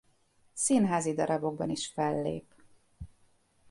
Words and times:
Színházi 0.53 1.13
darabokban 1.13 1.69
is 1.69 1.87
fellép. 1.87 2.53